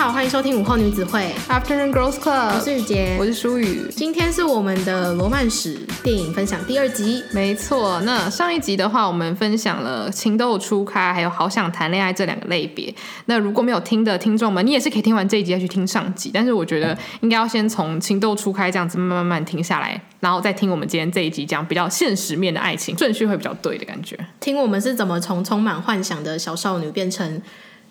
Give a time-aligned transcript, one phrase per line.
[0.00, 3.86] 好，欢迎收听午后女子会 Afternoon Girls Club，我是雨洁，我是舒雨。
[3.90, 7.22] 今天是我们的罗曼史电影分享第二集。
[7.32, 12.94] 没错，那上一集的话，我们分享了情窦初开，还有好想谈恋爱这两个类别。
[13.26, 16.30] 那如果没有听的听众们，你也是可以听完这一集再去听上集。
[16.32, 24.18] 但是我觉得应该要先从情窦初开这样子慢慢慢慢停下来，然后再听我们今天这一集讲比较现实面的爱情，顺序会比较对的感觉。
[24.40, 27.42] 听我们是怎么从充满幻想的小少女变成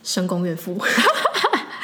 [0.02, 0.76] 深宫怨妇。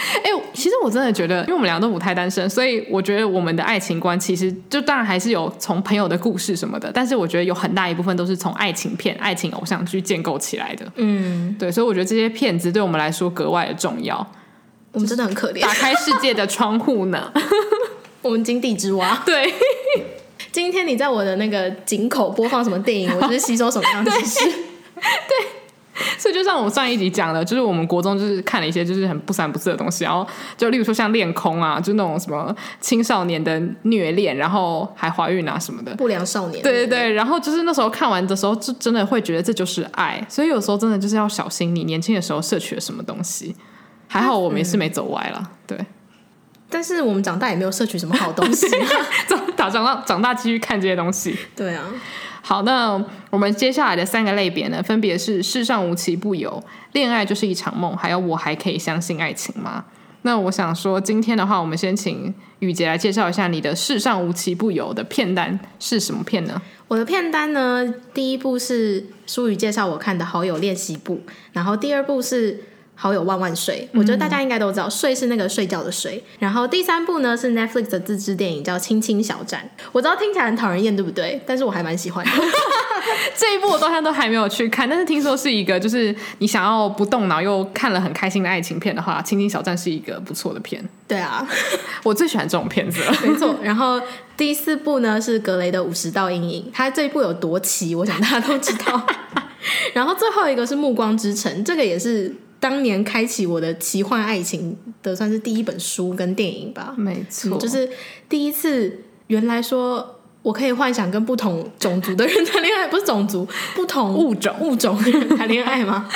[0.23, 10.85] 哎、欸，其实我真的觉得，因为我们俩都不太单身，所以我觉得我们的爱情观其实就当然还是有从朋友的故事什么的，但是我觉得有很大一部分都是从爱情片、爱情偶像剧建构起来的。
[10.95, 14.25] 嗯，对，所以我觉得这些片子对我们来说格外的重要。
[14.91, 17.31] 我们真的很可怜，打开世界的窗户呢。
[18.21, 19.21] 我们井底之蛙。
[19.25, 19.53] 对，
[20.51, 24.45] 今天你在我的那个井口播放什么电影，我就是吸收什么样的知识。
[24.45, 25.64] 对。
[25.95, 36.61] 对 所以就像我上一集讲的，就是我们国中就是看了一些就是很不三不四的东西，然后就例如说像恋空啊，就那种什么青少年的虐恋，然后还怀孕啊什么的不良少年。
[36.61, 40.21] 对对对，然后就是那时候看完的时候，就真的会觉得这就是爱。
[40.29, 43.55] 所以有时候真的就是要小心你年轻的时候摄取了什么东西。
[44.07, 45.77] 还好我没事没走歪了，对。
[46.69, 48.67] 但是我们长大也没有摄取什么好东西，
[49.27, 51.37] 长大长大长大继续看这些东西。
[51.55, 51.83] 对啊。
[52.47, 59.83] 好，那我们接下来的三个类别呢，分别是世上无奇不有、恋爱就是一场梦，还有我还可以相信爱情吗？
[60.21, 66.61] 那我想说，今天的话，我们先请雨洁来介绍一下你的世上无奇不有的片单是什么片呢？
[66.87, 71.21] 我的片单呢，第一部是舒雨介绍我看的好友练习簿，
[71.51, 72.63] 然后第二部是。
[72.95, 76.23] 好友万万睡，我觉得大家应该都知道，睡是那个睡觉的睡。
[76.39, 79.69] 然后第三部呢是 Netflix 的自制电影，叫《亲亲小站》。
[79.91, 81.41] 我知道听起来很讨人厌，对不对？
[81.45, 82.31] 但是我还蛮喜欢的。
[83.37, 90.83] 这一部我到现在都还没有去看，但是听说是一个就是你想要不动脑又看了很开心的爱情片的话，《亲亲小站》是一个不错的片。
[91.07, 91.45] 对啊，
[92.03, 93.13] 我最喜欢这种片子了。
[93.23, 93.55] 没错。
[93.61, 94.01] 然后
[94.37, 99.05] 第四部呢是格雷的五十道阴影，它这一部有多奇，我想大家都知道。
[99.93, 102.33] 然后最后一个是《暮光之城》，这个也是。
[102.67, 106.95] 当年开启我的奇幻爱情的，算是第一本书跟电影吧。
[106.97, 107.87] 没错，就是
[108.27, 116.09] 第一次，原来说我可以幻想跟不同种族的人谈恋爱，不是种族，不同物种物种的人谈恋爱吗？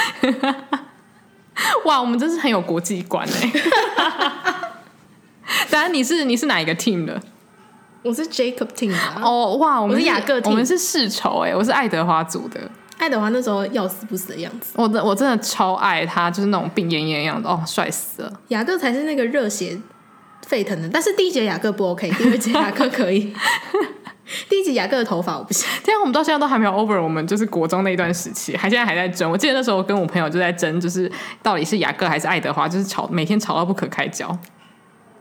[1.85, 3.51] 哇，我们真是很有国际观哎！
[5.69, 7.21] 当然，你是你是哪一个 team 的？
[8.01, 9.21] 我是 Jacob team 的。
[9.21, 12.59] 哦，哇，我们是雅各我们是世仇哎，我是爱德华组的。
[12.99, 18.31] 爱德华那时候要死不死的样子，我的我真的超爱他，就是那种病恹恹的样子，哦，帅死了。
[18.49, 19.79] 雅各才是那个热血
[20.45, 23.33] 沸腾的，但是第一集雅各不 OK，第二集雅各可以。
[24.47, 25.67] 第一集雅各的头发我不行。
[25.83, 29.31] 天啊，我们到现在都还没有 over，我们就是国中那一段时期，还现在还在争。
[29.31, 31.11] 我记得那时候跟我朋友就在争，就是
[31.41, 34.37] 到底是雅各还是爱德华，就是吵，每天吵到不可开交。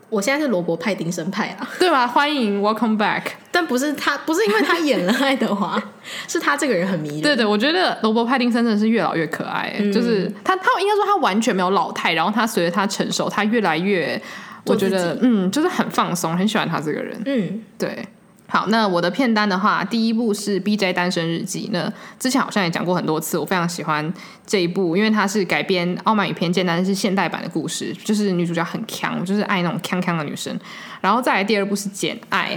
[0.09, 2.07] 我现在是罗伯派丁森派啊，对吧？
[2.07, 3.21] 欢迎，Welcome back。
[3.51, 5.81] 但不是他，不是因为他演了爱德华，
[6.27, 7.21] 是他这个人很迷人。
[7.21, 14.19] 对对，我觉得罗伯派丁森真的是越老越可爱，嗯、就是他，他应该说他完全没有老态，然后他随着他成熟，他越来越，
[14.65, 17.21] 我觉得嗯，就是很放松，很喜欢他这个人。
[17.25, 17.97] 嗯，对。
[18.51, 21.67] 好，那我的片单的话，第一部是《BJ 单身日记》。
[21.71, 24.11] 那之前好像也讲过很多次，我非常喜欢
[24.45, 30.59] 这一部，因为它是改编《傲慢与偏见》，但是现代版的故事，就是女主角很强，就是爱那种强强的女生。
[30.99, 32.55] 然后再来第二部是《简爱》，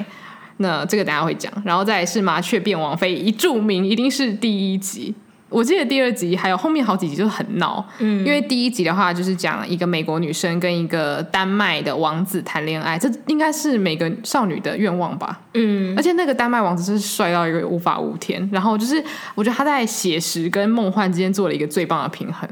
[0.57, 1.53] 那这个等下会讲。
[1.63, 5.15] 然后再来是《麻雀变王妃》，一著名一定是第一集。
[5.53, 19.03] 我记得第二集还有后面好几集就很闹，嗯，因为第一集的话就是讲一个美国女生跟一个丹麦的王子谈恋爱，这应该是每个少女的愿望吧，嗯，而且那个丹麦王子是帅到一个无法无天，然后就是
[19.35, 22.49] 我觉得他在写实跟梦幻之间做了一个最棒的平衡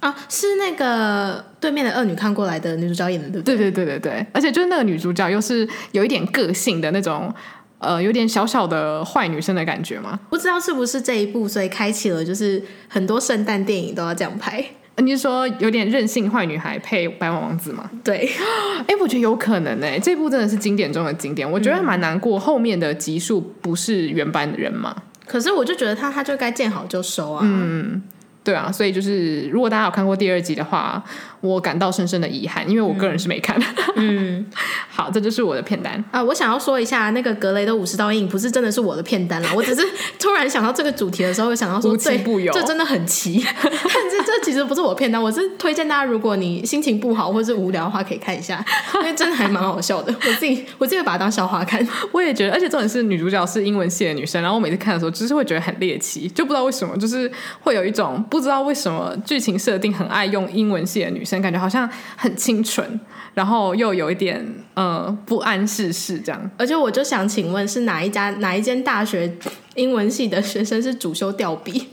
[0.00, 3.56] 啊，是那个对面的恶女看过来的女主角演的，对不对？
[3.56, 7.32] 对对对对对，而且就是那个女主角又是有一点个性的那种。
[7.78, 10.18] 呃，有点小小的坏女生的感觉吗？
[10.30, 14.64] 不知道是不是这一部，所以开启了就是很多圣诞电影都要这样拍。
[14.98, 17.90] 你是说有点任性坏女孩配白马王子吗？
[18.02, 18.30] 对，
[18.88, 21.48] 哎，我觉得有可能哎，这部真的是经典中的经典。
[21.50, 24.96] 我觉得蛮难过，后面的集数不是原班的人嘛。
[25.26, 27.40] 可是我就觉得他他就该见好就收啊。
[27.44, 28.02] 嗯。
[28.42, 31.02] 对啊，所以就是如果大家有看过第二集的话，
[31.46, 33.56] 我感到深深的遗憾，因为我个人是没看。
[33.96, 34.44] 嗯，
[34.88, 36.22] 好，这就是我的片单啊。
[36.22, 39.82] 我想要说一下，那个格雷的五十道阴影不是真的是我的片单了，我只是
[40.18, 43.44] 突然想到这个主题的时候，会想到说这不有，这真的很奇。
[43.62, 48.64] 但是这其实不是我片单，我是推荐大家，如果你心情不好或者是无聊的话，可以看一下，
[48.94, 50.12] 因为真的还蛮好笑的。
[50.12, 58.24] 我自己我自己把它当笑话看，我也觉得，而且重点是女主角是英文系的女生，然后我每次看的时候，就是会觉得很猎奇，就不知道为什么，就是会有一种。
[58.28, 62.98] 不知道为什么剧情设定很爱用英文系的女生生，感觉好像很清纯，
[63.34, 64.44] 然后又有一点
[64.74, 66.50] 呃不谙世事这样。
[66.56, 69.32] 而且我就想请问，是哪一家哪一间大学
[69.74, 71.72] 英文系的学生是主修吊笔？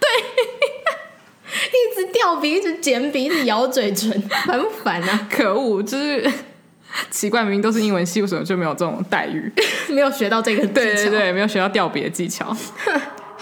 [0.00, 0.08] 对，
[1.72, 4.10] 一直吊笔，一直剪笔，一直咬嘴唇，
[4.46, 5.28] 烦不烦啊？
[5.30, 6.30] 可恶，就是
[7.10, 9.50] 奇怪，明明都是英文系，为什么就没有这种待遇？
[9.88, 12.54] 没有学到这个技巧，对对对，没有学到吊笔的技巧。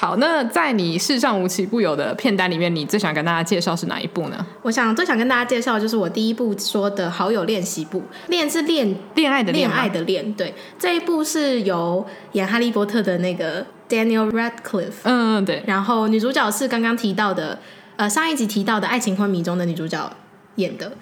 [0.00, 4.46] 好，那在你世上无奇不有的片单里面，你最想跟大家介绍是哪一部呢？
[4.62, 10.32] 我想最想跟大家介绍就是我第一部说的好友练习部，恋是恋恋爱的恋，恋爱的恋。
[10.32, 12.02] 对，这一部是由
[12.32, 15.62] 演哈利波特的那个 Daniel Radcliffe，嗯，对。
[15.66, 17.58] 然后女主角是刚刚提到的，
[17.96, 20.10] 呃，上一集提到的《爱情昏迷》中的女主角
[20.54, 20.92] 演的。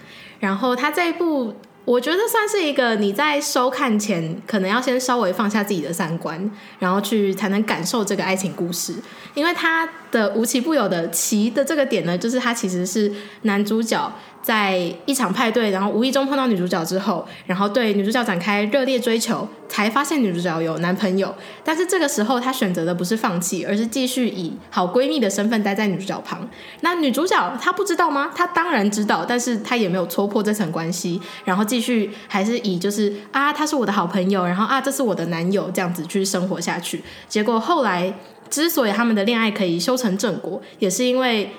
[0.41, 1.55] 然后她这一部。
[1.89, 6.39] 我觉得算是一个你在收看前可能要先稍微放下自己的三观，
[6.79, 8.95] 然后去才能感受这个爱情故事，
[9.33, 13.13] 因为他的无奇不有的奇的这个点呢，就是他其实是
[13.43, 14.13] 男主角。
[14.41, 21.35] 在一场派对，然后无意中碰到女主角之后，然后对女主角展开热烈追求，才发现女主角有男朋友。
[21.63, 26.49] 但是这个时候，他选择的不是放弃，而是继续以好闺蜜的身份待在女主角旁。
[26.81, 28.31] 那女主角她不知道吗？
[28.35, 37.03] 她当然知道，但是她也没有戳破这层关系，然后继续还是以就是啊，他是我的好朋友，然后啊，这是我的男友这样子去生活下去。
[37.29, 38.15] 结果后来
[38.51, 41.51] 之所以他们的恋爱可以修成正果，也是因为。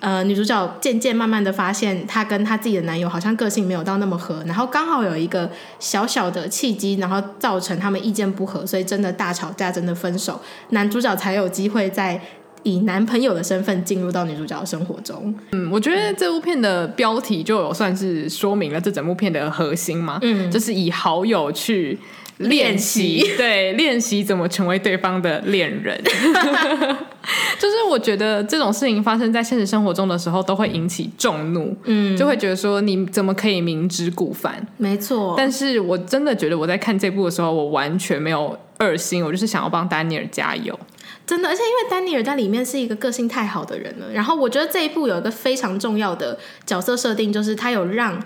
[0.00, 5.50] 呃，女主角渐渐慢慢的发现，她跟她自己的男友好像个性没有到那么合，然后刚好有一个
[5.80, 12.20] 小小的契机，然后造成他们意见不合，所以真的大吵架，真的分手，男主角才有机会在
[12.62, 15.34] 以男朋友的身份进入到女主角的生活中。
[15.50, 21.98] 嗯，我觉得这部片的标题就有算是说明了这整部片的核心嘛，嗯，就是以好友去。
[22.38, 26.00] 练习，对，练习怎么成为对方的恋人，
[27.58, 34.64] 就是我觉得这种事情发生在现实生活中的时候，都会引起众怒，嗯，就会觉得说你怎么可以明知故犯？
[34.76, 40.78] 没错，但是我真的觉得我在看这部的时候，我完全没有二心，我就是想要帮丹尼尔加油，
[41.26, 48.22] 真的，而且因为丹尼尔在里面是一个个性太好的人了，然后我觉得这一部有一个非常重要的角色设定，就是他有让。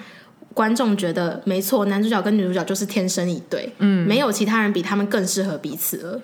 [0.55, 6.21] 观众觉得没错，男主角跟女主角就是天生一对，嗯，没有其他人比他们更适合彼此了。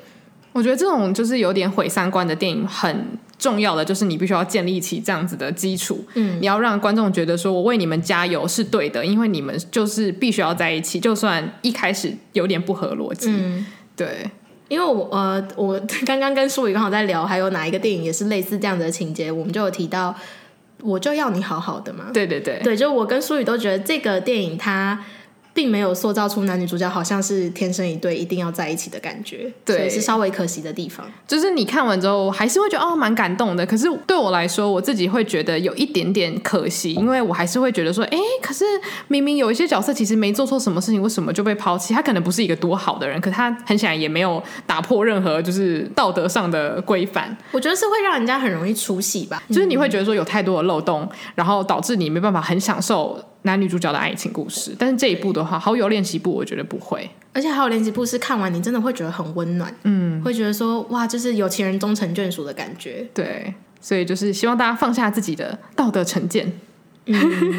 [0.52, 3.06] 我觉得这种就是有点毁三观的电影，很
[3.38, 13.64] 重要的就是你必须要建立起这样子的基础，嗯，你要让观众觉得说我为你们加油是对的，因为你们就是必须要在一起，就算一开始有点不合逻辑，嗯，
[13.94, 14.28] 对，
[14.68, 20.14] 因为我呃，我刚刚跟舒宇刚好在聊，还有哪一个电影也是类似这样子的情节，我们就有提到。
[20.82, 22.10] 我就要你好好的嘛。
[22.12, 25.04] 对对对，对，就我跟苏宇都觉得这个电影它。
[25.58, 31.04] 并没有塑造出男女主角好像是天生一对，一定要在一起的感觉，对，是稍微可惜的地方。
[31.26, 33.66] 就是你看完之后还是会觉得哦，蛮感动的。
[33.66, 38.64] 可是对我来说，我自己会觉得有一点点可惜，因为我还是会觉得说，哎，可是
[39.08, 41.92] 明明有一些角色其实没做错什么事情，为什么就被抛弃？
[41.92, 47.36] 他可能不是一个多好的人，可他很显然也没有打破任何就是道德上的规范。
[47.50, 53.20] 我觉得是会让人家很容易出戏吧，就是你会觉得说有太多的漏洞，然后导致你没办法很享受。
[53.48, 63.06] 男女主角的爱情故事，但是这一部的话，《好友练习部》我觉得不会，而且《好友练习部》是看完你真的会觉得很温暖，嗯，会觉得说哇，就是有情人终成眷属的感觉。
[63.14, 66.52] 对，所以就是希望大家放下自己的道德成见。
[67.06, 67.16] 嗯，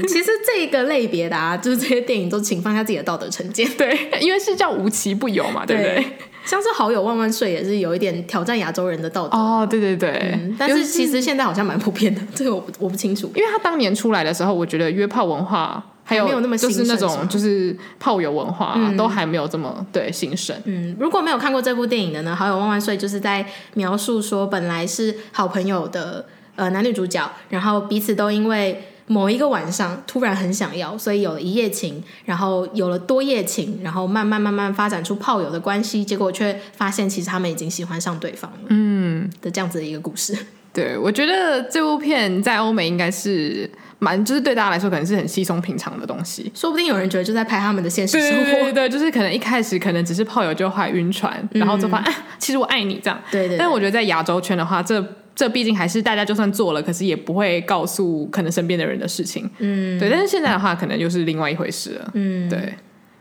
[0.08, 3.68] 其实这个类别的啊，就是这些电影都请放下自己的道德成见。
[3.76, 6.06] 对，因为是叫无奇不有嘛，对不对？
[6.44, 10.56] 对像是《好友万万岁》也是有一点挑战亚洲人的道德哦，对对对、嗯。
[10.58, 13.32] 但是其实现在好像蛮普遍的，这个我不我不清楚。
[13.36, 20.56] 因为他当年出来的时候，我觉得约炮文化还有没有那么就是那种就是炮友文化、嗯、都还没有这么对兴盛。
[20.66, 28.84] 嗯，如果没有看过这部电影的呢，《好友万万岁》就是在描述说本来是好朋友的呃男女主角，然后彼此都因为。
[29.12, 38.58] 某一个晚上突然很想要，所以有了一夜情，然后有了多夜情，然后慢慢慢慢发展出炮友的关系，结果却发现其实他们已经喜欢上对方了。
[38.68, 40.38] 嗯，的这样子的一个故事。
[40.72, 46.50] 对，我觉得这部片在欧美应该是蛮，就是对大家来说可能是很稀松平常的东西。
[46.54, 48.44] 说不定有人觉得就在拍他们的现实生活。
[48.44, 53.20] 对对对，对，就是可能一开始可能只是炮友就会晕船，嗯、然后就发现、啊、其实我爱你这样。
[53.32, 53.58] 对，对对。
[53.58, 55.04] 但我觉得在亚洲圈的话，这
[55.40, 59.50] 这毕竟还是大家就算做了，可是也不会告诉可能身边的人的事情。
[59.60, 60.10] 嗯，对。
[60.10, 62.12] 但是现在的话，可能又是另外一回事了。
[62.14, 62.74] 嗯，对。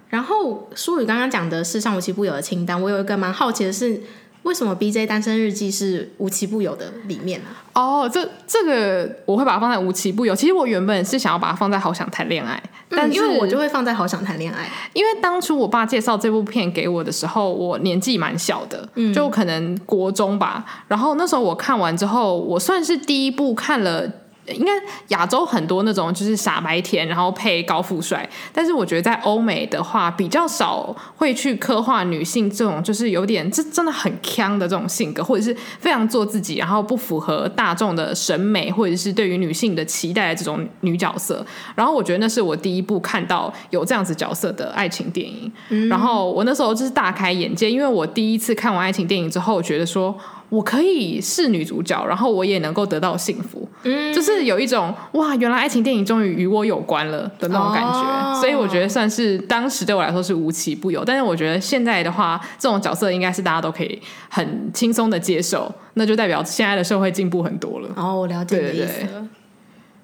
[0.08, 4.00] 然后舒宇刚刚讲的是上五七不有的清单，我有一个蛮好奇的是。
[4.48, 7.48] 为什么《B J 单身日记》是无奇不有的里面呢？
[7.74, 10.34] 哦，这这个我会把它放在无奇不有。
[10.34, 14.66] 其实我原本是想要把它放在好想谈恋爱，但因为我就会放在好想谈恋爱。
[14.94, 20.64] 因为当初我爸介绍这部片给我的时候，我年纪蛮小的，就可能国中吧。
[20.88, 24.10] 然后那时候我看完之后，我算是第一部看了。
[24.54, 24.72] 应该
[25.08, 28.28] 亚洲很多那种就是傻白甜，然后配高富帅。
[28.52, 41.44] 但是我觉得在欧美的话，比较少会去刻画女性这种就是有点这真的很锵的这种性格，或者是非常做自己，然后不符合大众的审美，或者是对于女性的期待的这种女角色。
[41.74, 45.50] 然后我觉得那是我第一部看到有这样子角色的爱情电影。
[45.70, 50.18] 嗯、然后我那时候就是大开眼界，因为我第一次看完爱情电影之后，我觉得说。
[50.48, 61.04] 我可以是女主角，然后我也能够得到幸福，嗯，就是有一种哇，原来爱情电影终于与我有关了的那种感觉，哦，所以我觉得算是当时对我来说是无奇不有。
[61.04, 67.88] 但是我觉得现在的话，这种角色应该是大家都可以很轻松的接受，那就代表现在的社会进步很多了。
[67.96, 68.88] 哦，我了解你的意思了。
[68.88, 69.28] 对对对。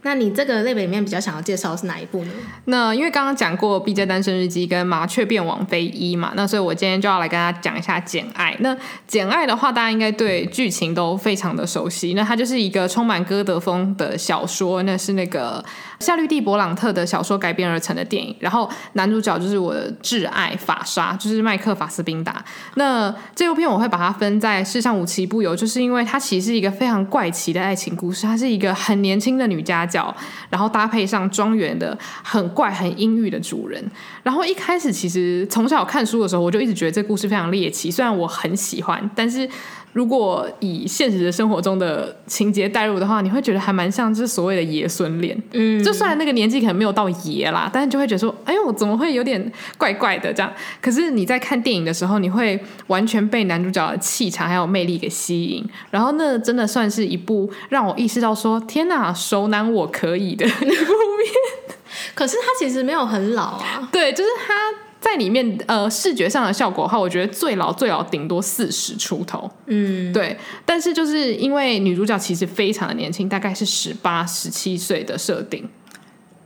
[0.05, 2.31] 那你这个类别里面比较想要介绍的是哪一部呢？
[2.67, 8.53] 那因为刚刚讲过《BJ 单身日记》跟《麻雀变王妃一》嘛，那所以我今天就要来跟大家讲一下《简爱》。
[8.61, 8.75] 那
[9.07, 12.15] 《简爱》的话，大家应该对剧情都非常的熟悉。
[12.15, 15.65] 那它就是一个充满歌德风的小说，那是那个
[16.05, 18.37] 夏绿蒂·勃朗特的小说改编而成的电影。
[18.39, 22.45] 然后男主角就是我的挚爱法莎，就是麦克·法斯宾达。
[22.75, 28.27] 那这部片我会把它分在世上无奇不有，就是因为它其实是一个非常怪奇的爱情故事。
[28.27, 30.15] 它是一个很年轻的女家教。
[30.51, 33.83] 然后搭配上庄园的很怪、很阴郁的主人。
[34.23, 37.91] 然后一开始其实从小看书的时候，我就一直觉得这故事非常猎奇。
[37.91, 39.49] 虽然我很喜欢，但是
[39.95, 45.41] 如果以现实的生活中的情节带入的话，你会觉得还蛮像就是所谓的爷孙恋。
[45.53, 50.53] 嗯，就虽然那个年纪可能没有到爷啦，但是就会觉得说，哎呦，我怎么会有点怪怪的这样？
[50.83, 55.65] 可是你在看电影的时候，你会完全被男主角的气场还有魅力给吸引。
[55.91, 61.77] 然后那真的算是一部让我意识到说，天哪，熟男我可以的 那部片。
[62.17, 63.89] 可是他其实没有很老啊。
[63.93, 64.84] 对，就是他。
[65.05, 70.35] 在里面，呃，视觉上的效果的话，我觉得最老最老顶多四十出头，嗯，对。
[70.65, 75.69] 但是就是因为女主角其实非常的年轻，大概是十八、十七岁的设定。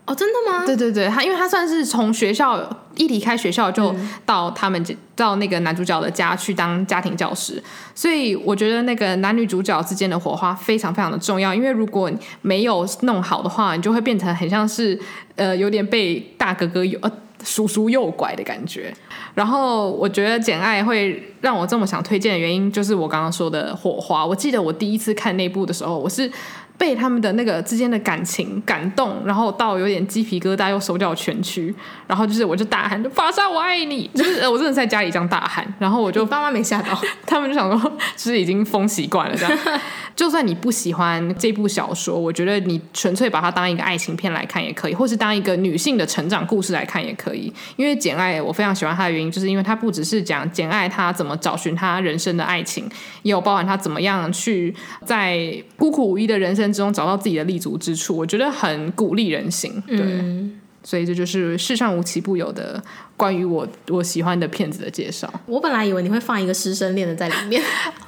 [0.07, 0.67] 哦，真的吗？
[0.67, 3.95] 对对对，她因为她算是从学校一离开学校就
[4.27, 4.85] 到他们
[5.15, 7.63] 到那个男主角的家去当家庭教师，
[7.95, 11.55] 所以我觉得那个男女主角之间的火花非常非常的重要。
[11.55, 12.11] 因为如果
[12.43, 14.99] 没有弄好的话，你就会变成很像是
[15.37, 17.13] 呃有点被大哥哥有呃。
[17.45, 18.93] 叔叔右拐的感觉，
[19.35, 24.27] 然后我觉得《简爱》会让我这么想推荐的原因，就是我刚刚说的火花。
[24.27, 26.31] 我记得我第一次看那部的时候，我是
[26.79, 31.75] 被他们的那个之间的感情感动，然后到有点鸡皮疙瘩，又手脚全虚，
[32.07, 39.81] 然后就是我就大喊：“法莎，我爱你！”就是我真的在家里这样大喊，然后我就爸妈没吓到，他们就想说，就是已经疯习惯了这样。
[40.15, 47.53] 就算你不喜欢这部小说，我觉得你纯粹把它当一个爱情片来看也可以，或是当一个女性的成长故事来看也可以。
[47.77, 52.89] 因为《简爱》我非常喜欢它的原因，就是因为它不只是讲简爱她怎么找寻她人生的爱情，
[53.23, 58.17] 也有包含她怎么样去在孤苦无依的人生之中找到自己的立足之处。
[58.17, 59.83] 我觉得很鼓励人心。
[59.87, 62.83] 对，嗯、所以这就是世上无奇不有的
[63.17, 65.33] 关于我我喜欢的片子的介绍。
[65.47, 67.63] 我本来以为你会放一个师生恋的在里面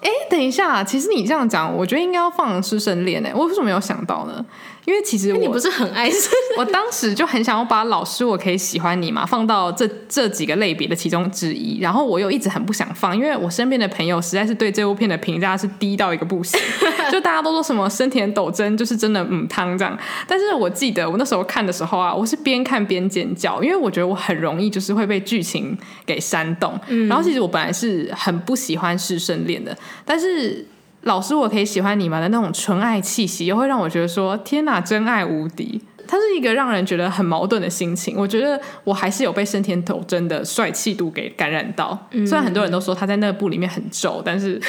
[0.00, 4.44] 哎，等一下，其实你这样讲，我觉得应该要放师生恋哎，我为什么没有想到呢？
[4.84, 16.60] 因为其实我你不是很爱师， 我当时就很想要把老师我可以喜欢你嘛放到这这几个类别的其中之一，然后我又一直很不想放，因为我身边的朋友实在是对这部片的评价是低到一个不行，
[17.10, 19.98] 就大家都说什么生田斗真就是真的嗯汤这样，
[20.28, 30.66] 但是我记得我那时候看的时候啊，我是边看边尖叫，因为我觉得我很容易就是会被剧情给煽动，嗯，然后其实我本来是很不喜欢师生恋的，但是。
[31.02, 35.80] 老师，我可以喜欢你吗的那种纯爱气息，又会让我觉得说天哪，真爱无敌。
[36.04, 38.16] 它是一个让人觉得很矛盾的心情。
[38.16, 41.96] 我觉得我还是有被深田斗真的帅气度给感染到。
[42.10, 44.60] 嗯、虽然很多人都说他在那部里面很皱，但是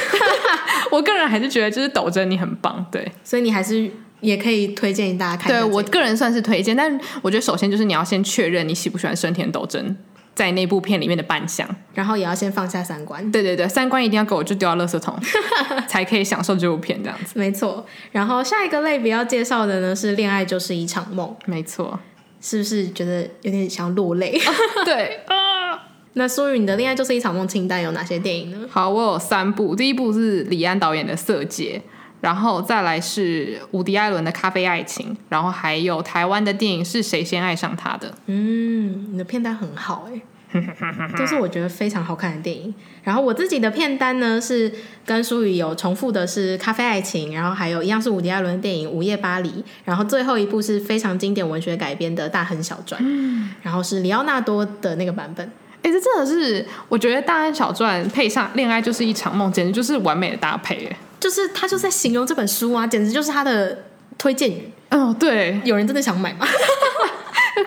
[0.92, 2.86] 我个人还是觉得就是斗真你很棒。
[2.92, 5.52] 对，所以你还是也可以推荐大家看。
[5.52, 9.98] 对，我个人算是推荐，但我觉得首先就是你要先确认你喜不喜欢深田斗真。
[10.38, 13.32] 在那部片里面的扮相，然后也要先放下三观。
[13.32, 15.18] 对对对，三观一定要给我就丢到垃圾桶，
[15.90, 17.32] 才可以享受这部片这样子。
[17.34, 17.84] 没错。
[18.12, 21.28] 然后下一个类别要介绍的呢是《恋爱就是一场梦》。
[21.46, 22.00] 没错，
[22.40, 24.40] 是不是觉得有点想落泪？
[24.86, 25.82] 对啊。
[26.14, 28.68] 那苏宇，你的《恋爱就是一场梦》清单有哪些电影呢？
[28.70, 29.76] 好，我有三部。
[29.76, 31.82] 第一部是李安导演的《色戒》。
[32.22, 38.14] 然后再来是伍迪·艾伦的《咖啡爱情》，然后还有台湾的电影是谁先爱上他的？
[38.26, 40.22] 嗯，你的片单很好哎，
[41.16, 42.74] 都是我觉得非常好看的电影。
[43.04, 44.70] 然后我自己的片单呢是
[45.06, 49.50] 跟书宇有重复的是《咖啡爱情》，然后还有一样是伍迪·艾伦的电影《午夜巴黎》，
[49.86, 55.50] 然后最后一部是非常经典文学改编的《大亨小传》，嗯，然后是里奥纳多的那个版本。
[55.84, 60.98] 哎，这真的是我觉得《大亨小传》配上《恋爱就是一场梦》，简直就是完美的搭配哎。
[61.20, 63.86] 就是他就在形容这本书啊，简直就是他的
[64.18, 64.72] 推荐语。
[64.92, 66.48] 哦，对，有人真的想买吗？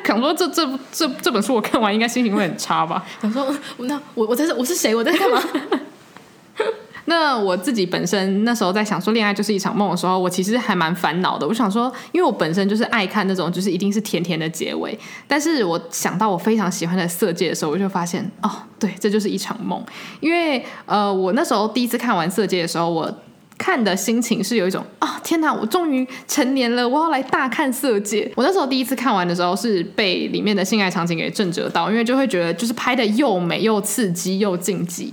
[0.06, 3.04] 想说这这这这本书我看完应该心情会很差吧？
[3.22, 4.92] 想说那我我在这我是谁？
[4.94, 5.40] 我在干嘛？
[7.06, 11.46] 那我自己本身那时候在想说恋爱就是一场梦的时候，我其实还蛮烦恼的。
[11.46, 19.84] 我想说，因为我本身就是爱看那种就是一定是甜甜的结尾，但是我想到我非常喜欢的色戒的时候，我就发现哦，对，这就是一场梦。
[20.20, 23.12] 因为呃，我那时候第一次看完色戒的时候，我
[23.60, 28.32] 看的心情是有一种啊、天哪，我终于成年了，我要来大看色戒。
[28.34, 35.12] 我那时候第一次看完的时候是被里面的性爱场景给震慑到，因为就会觉得就是拍的又美又刺激又禁忌。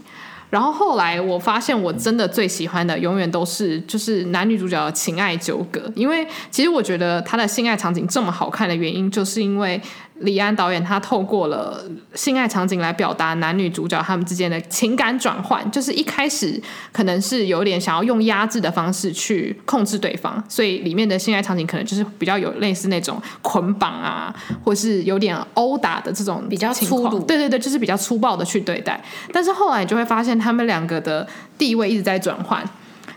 [0.49, 9.81] 然后后来我发现，我真的最喜欢的永远都是就是男女主角的情爱纠葛，因为其实我觉得他的性爱场景这么好看的原因，就是因为。
[10.19, 11.83] 李安导演他透过了
[12.15, 16.59] 性爱场景来表达男女主角他们之间的情感转换，就是一开始
[16.91, 24.33] 可能是有点想要用压制的方式去控制对方，所以里面的性爱场景可能就是比较有类似那种捆绑啊，
[24.63, 28.99] 或是有点殴打的这种比较粗鲁，对对对，就是比较粗暴的去对待。
[29.31, 32.67] 但是后来你就会发现他们两个的地位一直在转换。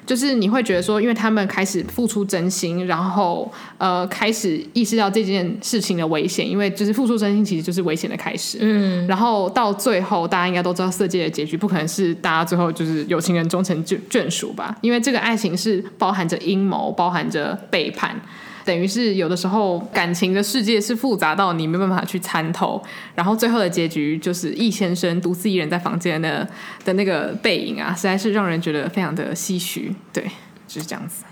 [0.06, 8.58] 就是你会觉得说，因为他们开始付出真心，然后呃开始意识到这件事情的危险，因为就是付出真心其实就是危险的开始。
[8.60, 14.76] 嗯，然后到最后，大家应该都知道色戒的结局，不可能是大家最后就是有情人终成眷眷属吧？
[14.80, 18.20] 因为这个爱情是包含着阴谋，包含着背叛。
[18.64, 22.82] 等于是有的时候感情的世界是复杂到你没办法去参透，
[23.14, 26.48] 然后最后的结局就是易先生独自一人在房间的
[26.84, 29.94] 的那个背影啊，实在是让人觉得非常的唏嘘。
[30.12, 30.24] 对，
[30.66, 31.24] 就是这样子。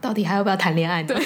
[0.00, 1.02] 到底还要不要谈恋爱？
[1.02, 1.16] 对。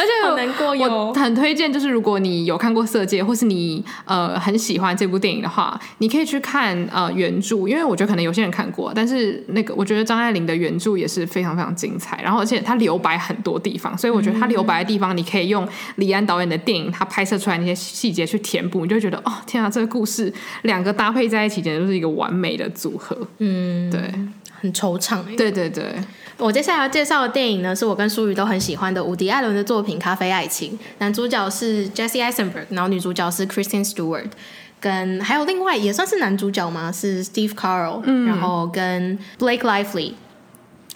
[0.00, 12.18] 而且好难过，我很推荐，就是如果你有看过《色戒》，或是你呃很喜欢这部电影的话，你可以去看呃原著，因为我觉得可能有些人看过，但是那个我觉得张爱玲的原著也是非常非常精彩。
[12.22, 23.16] 然后而且她留白很多地方，所以我觉得她留白的地方，你可以用李安导演的电影他拍摄出来那些细节去填补，你就会觉得哦天啊，这个故事两个搭配在一起，简直就是一个完美的组合。
[23.38, 24.00] 嗯，对，
[24.60, 25.24] 很惆怅。
[25.36, 25.94] 对对对。
[26.38, 34.30] 我接下来要介绍的电影呢，是我跟舒宇都很喜欢的伍迪·艾伦的作品《咖啡爱情》，男主角是 Jesse Eisenberg，然后女主角是 Kristen Stewart，
[34.80, 36.90] 跟还有另外也算是男主角嘛？
[36.90, 40.14] 是 Steve Carell，嗯，然后跟 Blake Lively。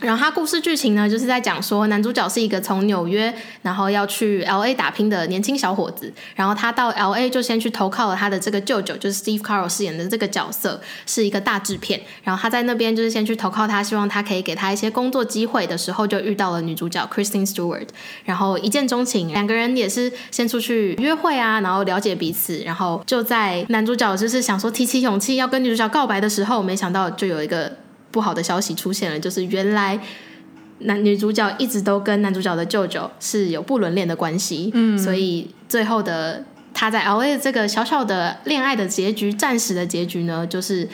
[0.00, 17.88] 然后他故事剧情呢，就是在讲说男主角是一个从纽约然后要去 L A 打拼的年轻小伙子，然后他到 L A 就先去投靠了他的这个舅舅，就是 Steve Carell 饰演的这个角色是一个大制片，然后他在那边就是先去投靠他，希望他可以给他一些工作机会的时候，就遇到了女主角 Kristen Stewart，
[18.24, 27.83] 然后一见钟情，两个人也是先出去约会啊，然后了解彼此，然后就在男主角就是想说提起勇气要跟女主角告白的时候，没想到就有一个。
[28.14, 29.98] 不好的消息出现了，就是原来
[30.78, 40.88] 男女主角一直都跟男主角的舅舅是有不伦恋的关系，嗯，所以最后的他在 LA 这个小小的恋爱的结局，暂时的结局呢，就是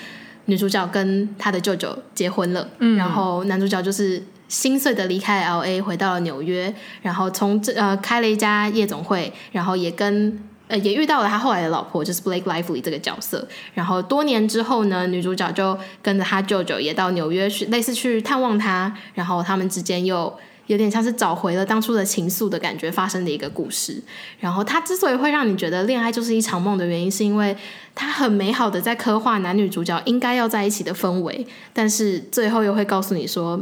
[0.47, 10.41] 女主角跟她的舅舅结婚了，嗯，然后男主角就是心碎的离开 LA，回到了纽约，然后从这呃开了一家夜总会，然后也跟。
[10.71, 13.47] 呃，也遇到了他后来的老婆，就是 Blake Lively 这个角色。
[13.75, 18.97] 然后多年之后呢，女主角就跟着他舅舅也到纽约去，类似去探望他。
[19.15, 20.33] 然后他们之间又
[20.69, 24.01] 有点像是找回了当初的情愫的感觉，发生的一个故事。
[24.39, 27.57] 然后他之所以会让你觉得恋爱就是一场梦的原因，是因为
[27.95, 33.61] 他很美好的在刻画男女主角应该要在一起的氛围，但是最后又会告诉你说，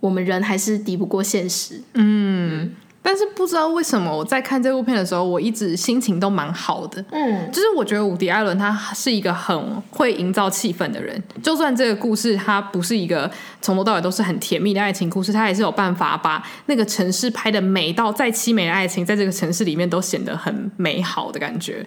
[0.00, 1.82] 我们人还是敌不过现实。
[1.92, 2.62] 嗯。
[2.62, 2.74] 嗯
[3.06, 7.04] 但是不知道为什么我在看这部片的时候，我一直心情都蛮好的。
[7.12, 9.56] 嗯，就是我觉得伍迪·艾伦他是一个很
[9.92, 13.30] 会营造气氛的人，就算这个故事它不是一个
[13.62, 21.86] 从头到尾都是很甜蜜的爱情故事，他也是有办法把那个城市拍的美到再凄美的爱情，在这个城市里面都显得很美好的感觉。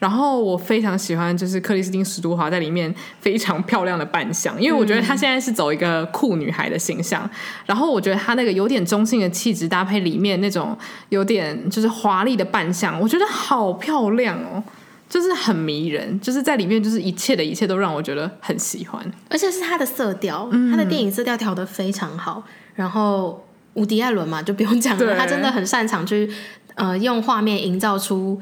[0.00, 7.22] 然后我非常喜欢，就是克里斯汀·史都华在里面非常漂亮的扮相，因为我觉得她现在是走一个酷女孩的形象。
[7.24, 7.30] 嗯、
[7.66, 10.74] 然后我觉得她那个有点中性的气质搭配里面那种
[11.10, 14.64] 有点就是华丽的扮相，我觉得好漂亮哦，
[15.06, 22.42] 就是很迷人，就是在里面就是一切的一切都让我觉得很喜欢，而且是她的色调，她的电影色调调的非常好。
[22.74, 26.32] 然后伍迪·艾伦嘛，就不用讲了，他真的很擅长去
[26.76, 28.40] 呃用画面营造出。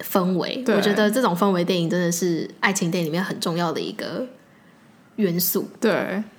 [0.00, 4.26] 氛围，我觉得这种氛围电影真的是爱情电影里面很重要的一个
[5.16, 5.68] 元素。
[5.80, 5.90] 对，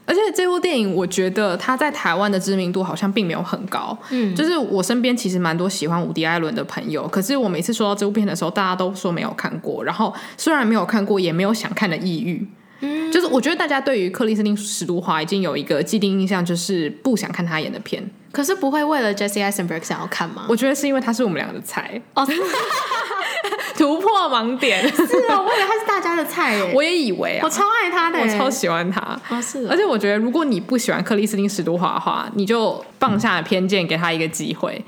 [0.06, 3.98] 而且这部电影，我觉得它在台湾的知名度好像并没有很高。
[4.12, 9.84] 嗯，就是我身边其实蛮多喜欢伍迪·艾伦的朋友，可是我每次说到这部片的时候，大家都说没有看过。
[9.84, 12.48] 然后虽然没有看过，也没有想看的意欲。
[12.82, 18.08] 嗯，就是我觉得大家对于克里斯汀·史都华已经有一个既定印象，就是不想看他演的片。
[18.38, 20.46] 可是不会为了 Jesse Eisenberg 想要看吗？
[20.48, 22.00] 我觉得是因为他是我们两个的菜。
[22.14, 22.24] 哦，
[23.76, 24.88] 突破盲点。
[24.96, 29.02] 是哦，我以为他是大家的菜耶，我也以为啊，我超爱他的，我超喜欢他。
[29.30, 34.80] 哦，是哦，而且我觉得如果你不喜欢克里斯汀·史都华的话，你就放下偏见，给他一个机会。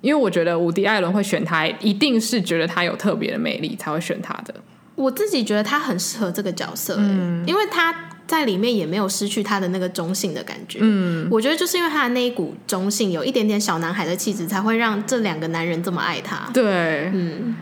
[0.00, 4.54] 因为我觉得伍迪·艾伦会选他，一定是觉得他有特别的魅力才会选他的。
[4.94, 7.94] 我自己觉得他很适合这个角色，嗯，因为他
[8.26, 16.48] 在里面也没有失去他的那个中性的感觉，嗯，我觉得就是因为他的那一股中性，有一点点小男孩的气质，才会让这两个男人这么爱他。
[16.52, 17.56] 对，嗯，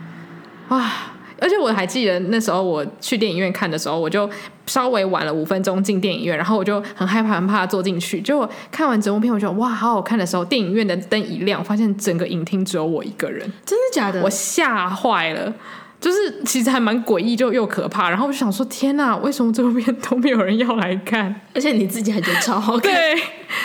[0.69, 1.11] 啊。
[1.37, 4.27] 而且我还记得那时候我去电影院看的时候，我就
[4.67, 8.21] 稍微晚了五分钟进电影院，然后我就很害怕，很怕坐进去。
[8.21, 14.23] 结果看完整部片，我觉得哇，好好看的时候，电影院的灯一亮，发现整个影厅只有我一个人，真的假的？
[14.23, 15.53] 我吓坏了。
[15.99, 18.09] 就是其实还蛮诡异，就又可怕。
[18.09, 21.33] 然后我就想说，天哪，为什么这部片都没有人要来看？
[21.55, 22.91] 而且你自己还觉得超好看。
[22.91, 23.15] 对，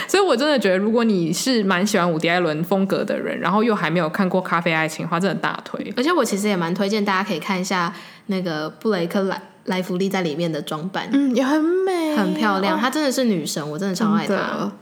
[0.08, 5.92] 所以我真的觉得，如果你是蛮喜欢伍迪·艾伦风格的人，然后又还没有看过《咖啡爱情》的话，真的大推。
[5.96, 7.92] 而且我其实也蛮推荐大家可以看一下
[8.26, 12.78] 那个布雷克莱莱弗利在里面的装扮，嗯，也很美，很漂亮。
[12.78, 14.72] 她真的是女神，我真的超爱她。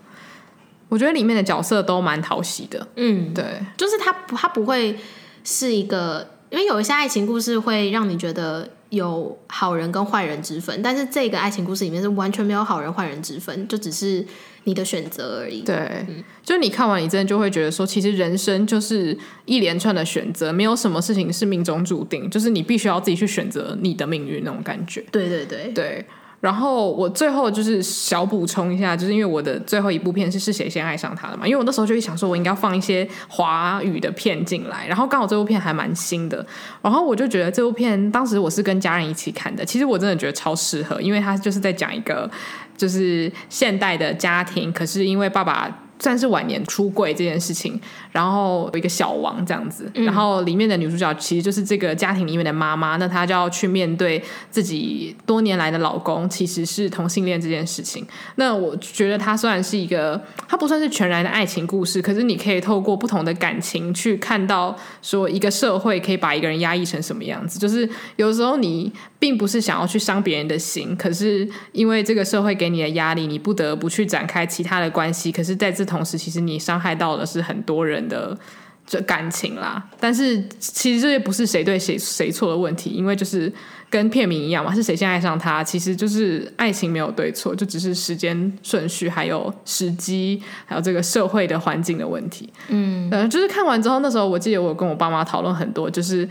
[0.89, 2.87] 我觉得里面的角色都蛮讨喜的。
[2.95, 3.45] 嗯，对，
[3.77, 4.97] 就是她，她不会
[5.43, 6.38] 是一个。
[6.51, 14.25] 因为有一些爱情故事会让你觉得有好人跟坏人之分，但是这个爱情故事里面是完全没有好人坏人之分，就只是
[14.65, 15.61] 你的选择而已。
[15.61, 15.75] 对，
[16.09, 25.05] 嗯，就你看完，你真的就会觉得说，其实人生就是一连串的选择，没有什么事情是命中注定，就是你必须要自己去选择你的命运那种感觉。
[25.13, 26.07] 对对对对。
[26.41, 31.45] 然后我最后就是小补充一下，就是因为我的最后一部片是是谁先爱上他的嘛？
[31.45, 34.87] 因为我那时候就会想说，我应该放一些华语的片进来。
[34.87, 36.47] 然后刚好这部片还蛮新的，
[36.81, 42.31] 然后我就觉得这部片当时我是跟家人一起看的，其实我真的觉得超适合，因为他就是在讲一个
[42.77, 45.85] 就是现代的家庭，可是因为爸爸。
[46.01, 47.81] 算是晚年出柜这件事情，
[48.13, 58.07] 然后有一个小王这样子，然后里面的女主角其实就是这个家庭里面的妈妈，那她就要去面对自己多年来的老公其实是同性恋这件事情。
[58.37, 67.59] 那我觉得它虽然是一个，它不算是全然的爱情故事，可是你可以透过不同的感情去看到，说一个社会可以把一个人压抑成什么样子。
[67.59, 75.33] 就是有时候你并不是想要去伤别人的心，可是因为这个社会给你的压力，你不得不去展开其他的关系。
[75.33, 78.39] 可是在这同时，其实你伤害到的是很多人的
[78.87, 79.83] 这感情啦。
[79.99, 83.53] 但是其实这也不是谁对谁谁错的问题，因为就是
[83.91, 92.53] 跟片名一样嘛，是谁先爱上他，其实就是爱情没有对错，就只是时间顺序、还有时机、还有这个社会的环境的问题。
[92.69, 96.29] 嗯，呃，就是看完之后，那时候我记得我跟我爸妈讨论很多，就是。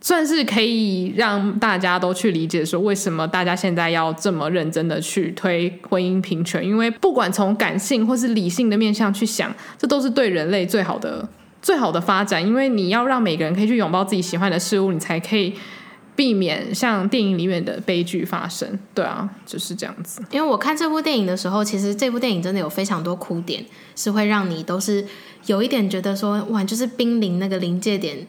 [0.00, 6.64] 算是可以让大家都去理解说，为什么大家现在要这么认真的去推婚姻平权？
[6.64, 11.28] 因为不管从感性或是理性的面向去想，这都是对人类最好的、
[11.60, 12.46] 最好的发展。
[12.46, 15.52] 因为你要让每个人可以去拥抱自己喜欢的事物，你才可以
[16.14, 18.78] 避免像电影里面的悲剧发生。
[18.94, 20.22] 对啊，就是这样子。
[20.30, 23.64] 因为我看这部电影的时候，其实这部电影真的有非常多哭点，
[23.96, 25.04] 是会让你都是
[25.46, 28.28] 有一点觉得说，哇，就是濒临那个临界点。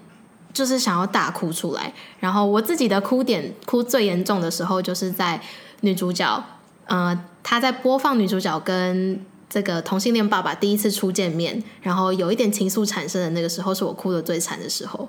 [0.53, 5.39] 就是想要大哭出来，然后我自己的哭点哭最严重的时候，就是在
[5.81, 6.43] 女主角，
[6.87, 15.07] 呃，她在播放女主角跟这个同性恋爸爸第一次初见面，然后有一点情愫产生的那个时候，是我哭的最惨的时候，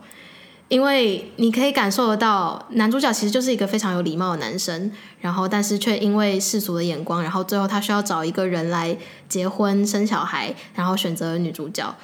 [0.69, 8.97] 因为你可以感受得到，男主角其实就是一个非常有礼貌的男生，然后但是却因为世俗的眼光，然后最后他需要找一个人来
[9.29, 11.95] 结婚生小孩，然后选择了女主角。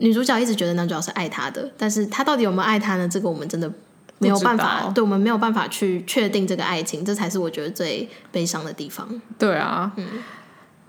[0.00, 3.08] 女主角一直觉得男主角是爱她的，但是他到底有没有爱她呢？
[3.08, 3.70] 这个我们真的
[4.18, 9.08] 没有办法，对，我们没有办法去确定这个爱情，这才是我觉得最悲伤的地方。
[9.38, 10.06] 对啊，嗯，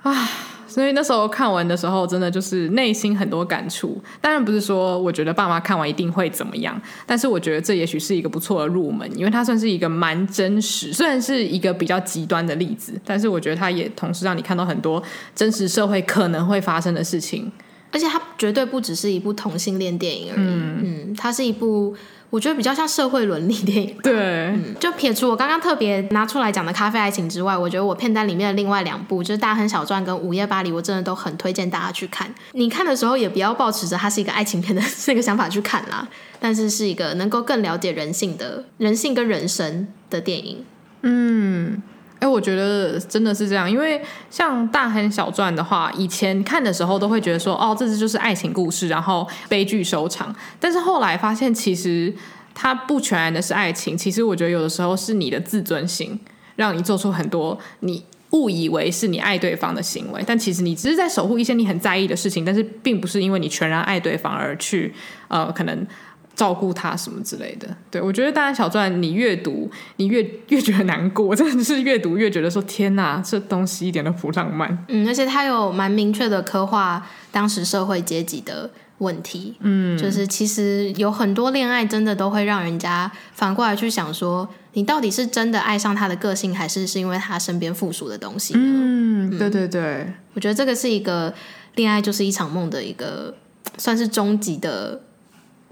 [0.03, 0.29] 啊，
[0.67, 4.01] 所以那时候看完的时候，真的就是内心很多感触。
[4.19, 15.01] 当然不是说我觉得爸妈看完一定会怎么样，但是我觉得这也许是一个不错的入门，因为它算是一个蛮真实，虽然是一个比较极端的例子，但是我觉得它也同时让你看到很多
[15.35, 17.51] 真实社会可能会发生的事情。
[17.91, 21.95] 而且它绝对不只是一部同性恋电影而已，嗯，嗯，它是一部
[22.29, 23.97] 我觉得比较像社会伦理电影。
[24.01, 32.33] 对，嗯，就撇除我刚刚特别拿出来讲的《咖啡爱情》之外，我觉得我片单里面的另外两部就是《大亨小传》跟《午夜巴黎》，我真的都很推荐大家去看。
[32.53, 36.07] 你看的时候也不要抱持着它是一个爱情片的 这个想法去看啦，
[36.39, 40.63] 但是是一个能够更了解人性的人性跟人生的电影。
[41.01, 41.81] 嗯。
[42.21, 50.33] 哎，我觉得真的是这样，因为像《大亨小传》的话，以前看的时候都会觉得说，哦，这只就是爱情故事，然后悲剧收场。
[50.59, 52.13] 但是后来发现，其实
[52.53, 56.19] 它不全然的是爱情，其实我觉得有的时候是你的自尊心，
[56.55, 64.93] 让你做出很多你误以为是你爱对方的行为，但其实你只是在守护一些你很在意的事情，但是并不是因为你全然爱对方而去
[65.27, 65.87] 呃可能
[66.35, 67.67] 照顾他什么之类的。
[67.89, 74.85] 对，我觉得《大汉小传》你越读你越越 觉得难过，真的是越读越觉得说天哪，这东西一点都不浪漫。
[74.87, 79.55] 嗯，而且他有蛮明确的刻画当时社会阶级的问题。
[79.59, 84.47] 嗯，就是其实有很多恋爱真的都会让人家反过来去想说。
[84.73, 88.53] 你到底是真的爱上他的个性，还是是因为他身边附属的东西？
[88.55, 91.33] 嗯，对对对，我觉得这个是一个
[91.75, 93.35] 恋爱就是一场梦的一个
[93.77, 95.01] 算是终极的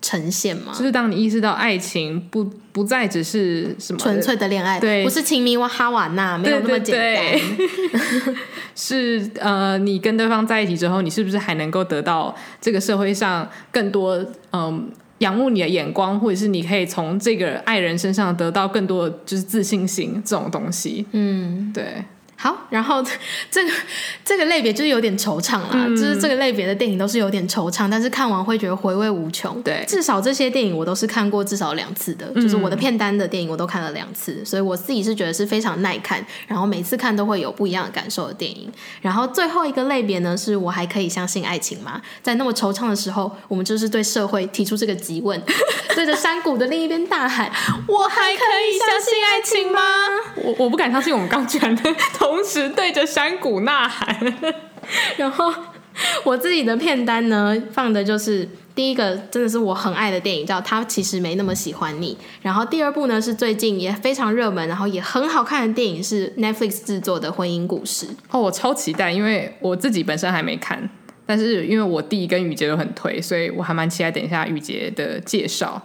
[0.02, 0.74] 呈现嘛。
[0.74, 7.16] 就是当你意识到爱情不不再只是什么纯粹的恋爱，对，不是情迷哇哈瓦那，没有那么简单。
[7.32, 8.36] 对对对
[8.76, 14.16] 是呃，你跟对方在一起之后，你是不是还能够得到这个社会上更多
[14.52, 14.64] 嗯？
[14.64, 14.84] 呃
[15.20, 21.06] 仰慕你的眼光，或者是你可以从这个爱人身上得到更多的就是自信心这种东西。
[21.12, 22.06] 嗯，对。
[22.42, 23.04] 好，然后
[23.52, 23.72] 这个
[24.24, 29.62] 这个类别就是有点惆怅啦，嗯、就是这个类别的电影都是有点惆怅，但是看完会觉得回味无穷。
[29.62, 38.72] 对，至少这些电影我都是看过至少两次的，就是我的片单的电影我都看了两次，嗯、所以我自己是觉得是非常耐看，然后每次看都会有不一样的感受的电影。
[39.02, 42.02] 然后最后一个类别呢，是我还可以相信爱情吗？
[42.24, 45.38] 在那么惆怅的时候，我们就是对社会提出这个疑问，
[45.94, 47.52] 对着山谷的另一边大喊：
[47.86, 49.82] 我还可以相信爱情吗？
[50.50, 51.76] 我我不敢相信，我们刚居然
[52.18, 54.18] 同时对着山谷呐喊，
[55.18, 55.54] 然后
[56.24, 62.18] 我自己的片单呢，放的就是第一个，真的是我很爱的电影，叫《他其实没那么喜欢你》。
[62.42, 68.08] 然后第二部呢，是最近也非常热门，然后也很好看的电影，是 Netflix 制作的《婚姻故事》。
[68.32, 70.90] 哦，我超期待，因为我自己本身还没看，
[71.26, 75.80] 但是因为我弟跟雨杰都很推，所以我还蛮期待等一下雨杰的介绍。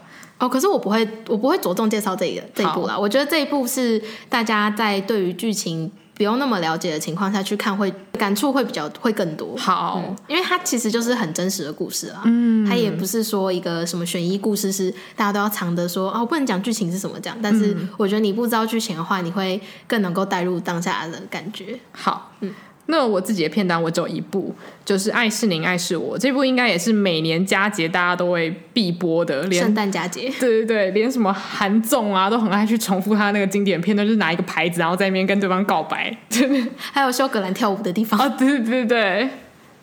[0.44, 2.98] 哦，可是我不会，我不会着重介绍这一个这一部啦。
[2.98, 5.90] 我觉得这一部是大家在对于剧情。
[6.16, 9.56] 不用那么了解的情况下去看，会感触会比较会更多。
[9.56, 12.22] 好，嗯，因为它其实就是很真实的故事啊。
[12.24, 17.36] 嗯，它也不是说一个什么悬疑故事，是大家都要藏的说哦，不能讲剧情是什么这样。
[17.42, 21.80] 但是我觉得你不知道剧情的话，你会更能够带入当下的感觉。
[21.90, 22.54] 好，嗯。
[22.86, 36.14] 那我自己的片单我只有一部，就是《爱是您，爱是我》这部，应该也是每年佳节大家都会必播的，连圣诞佳节，对对对，连什么韩综啊都很爱去重复他那个经典片段，就是拿一个牌子，然后在那边跟对方告白，
[36.76, 39.28] 还有修格兰跳舞的地方啊， 对对对对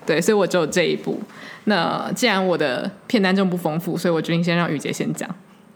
[0.06, 1.20] 对，所以我只有这一部。
[1.66, 5.30] 那既然我的片单这么不丰富，所以我决定先让雨杰先讲。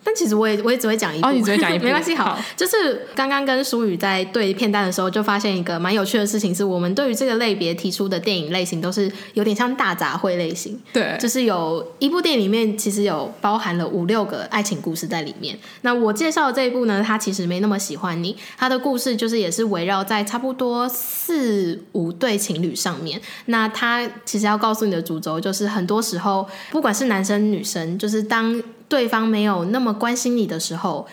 [0.05, 2.13] 但其实我也我也只会讲一部，哦、你只会讲一部， 没关系。
[2.13, 10.79] 好，就是刚刚跟舒宇在对片单的时候，就发现一个蛮有趣的事情，是我们对于这个类别提出的电影类型都是有点像大杂烩类型。
[10.93, 15.57] 对，就是有一部电影里面其实有包含了五六个爱情故事在里面。
[15.81, 23.19] 那我介绍的这一部呢，它其实没那么喜欢你，它的故事就是也是围绕在差不多四五对情侣上面。
[23.47, 28.61] 那它其实要告诉你的主轴就是，很多时候不管是男生女生，就是当。
[28.87, 31.07] 对方没有那么关心你的时候，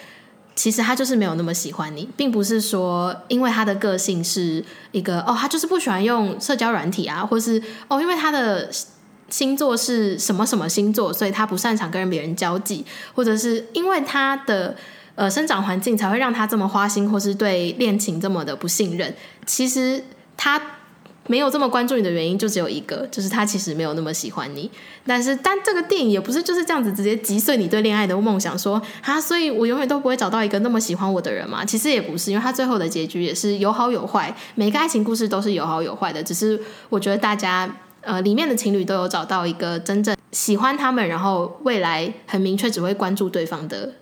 [0.54, 8.70] 其实他就是没有那么喜欢你，并不是说因为他的个性是一个哦，他就是不喜欢用社交软体啊，或是哦，因为他的
[9.28, 14.76] 星座是什么什么星座，所以他不擅长跟别人交际，或者是因为他的
[15.14, 19.14] 呃生长环境才会让他这么花心，或是对恋情这么的不信任。
[19.46, 20.04] 其实
[20.36, 20.60] 他。
[21.28, 24.70] 没有这么关注你的原因就只有一个，就是他其实没有那么喜欢你。
[25.06, 31.64] 但是，但这个电影也不是就是这样子直接击碎你对恋爱的梦想，说啊，所以我永远都不会找到一个那么喜欢我的人嘛。
[31.64, 36.22] 其实也不是，因为他最后的结局也是有好有坏，每个爱情故事都是有好有坏的。
[36.22, 43.92] 只是我觉得大家呃里面的情侣都有找到一个真正喜欢他们，然后未来很明确只会关注对方的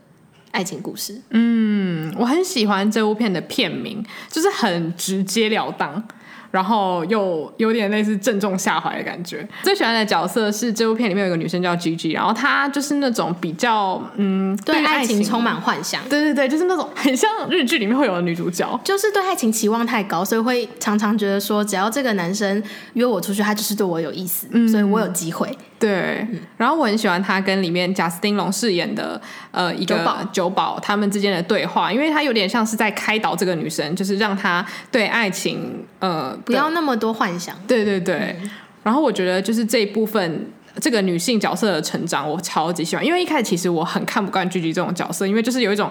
[0.53, 1.21] 爱情故事。
[1.31, 6.03] 嗯，我很喜欢这部片的片名，就是很直截了当。
[6.51, 9.47] 然后又有点类似正中下怀的感觉。
[9.63, 16.03] 最喜欢的角色是这部片里面有一个女生叫 Gigi，然后她就是那种比较嗯，对爱情充满幻想。
[16.09, 22.63] 对对对，就是那种 很像日剧里面会有的女主角，就是对爱情期望太高，所以会常常觉得说，只要这个男生
[22.95, 25.57] 约我出去，他就是对我有意思，嗯、所以我有机会。
[25.81, 29.99] 对，嗯、然后我很喜欢他跟里面贾斯汀龙饰演的呃一个
[30.31, 36.37] 酒保他们之间的对话，因为他有点像是在开导这个女生，就是让她对爱情呃。
[36.45, 37.57] 不要那么多幻想。
[37.67, 38.51] 对对对，嗯、
[38.83, 40.47] 然后我觉得就是这一部分
[40.81, 43.05] 这个女性角色的成长，我超级喜欢。
[43.05, 45.91] 因为一开始其实我很看不惯 Gigi 这种角色，因为就是有一种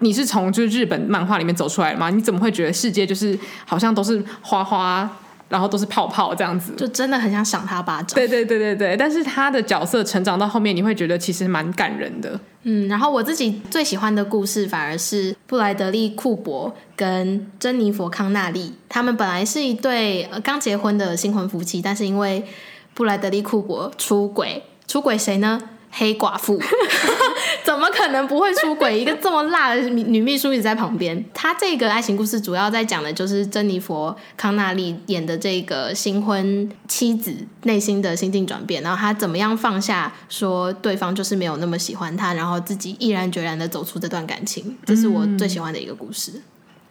[0.00, 5.08] 你是从就是日本漫画里面走出来的嘛，你怎么会觉得世界就是好像都是花花，
[5.50, 6.72] 然后都是泡泡这样子？
[6.78, 8.14] 就真的很想赏他巴掌。
[8.14, 12.40] 对对对对对，但是他的角色成长到后面，你会觉得其实蛮感人的。
[12.62, 22.44] 嗯，然后我自己最喜欢的故事反而是布莱德利·库珀跟珍妮佛·康纳利，他们本来是一对刚结婚的新婚夫妻，但是因为
[22.94, 25.60] 布莱德利·库珀出轨，出轨谁呢？
[25.90, 26.60] 黑寡妇。
[27.64, 28.98] 怎么可能不会出轨？
[29.00, 31.24] 一个这么辣的女秘书一直在旁边。
[31.32, 44.76] 她这个爱情故事主要在讲的就是珍妮佛康纳利演的这个新婚妻子内心的心境转变，然后她怎么样放下说对方就是没有那么喜欢她，然后自己毅然决然的走出这段感情。
[44.84, 46.32] 这是我最喜欢的一个故事。
[46.34, 46.42] 嗯